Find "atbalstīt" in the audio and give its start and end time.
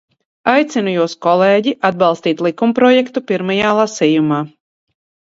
1.89-2.41